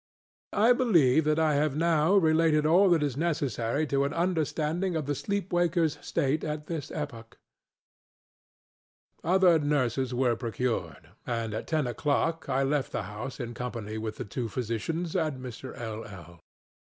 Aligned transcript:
I 0.57 0.73
believe 0.73 1.25
that 1.25 1.37
I 1.37 1.53
have 1.53 1.75
now 1.77 2.15
related 2.15 2.65
all 2.65 2.89
that 2.89 3.03
is 3.03 3.15
necessary 3.15 3.85
to 3.85 4.03
an 4.03 4.15
understanding 4.15 4.95
of 4.95 5.05
the 5.05 5.13
sleep 5.13 5.51
wakerŌĆÖs 5.51 6.03
state 6.03 6.43
at 6.43 6.65
this 6.65 6.89
epoch. 6.89 7.37
Other 9.23 9.59
nurses 9.59 10.11
were 10.11 10.35
procured; 10.35 11.09
and 11.27 11.53
at 11.53 11.67
ten 11.67 11.83
oŌĆÖclock 11.85 12.49
I 12.49 12.63
left 12.63 12.91
the 12.91 13.03
house 13.03 13.39
in 13.39 13.53
company 13.53 13.99
with 13.99 14.15
the 14.15 14.25
two 14.25 14.49
physicians 14.49 15.15
and 15.15 15.37
Mr. 15.39 15.77
LŌĆöl. 15.77 16.39